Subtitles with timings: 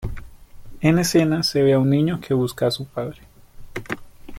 [0.79, 3.21] En escena se ve a un niño que busca a su padre.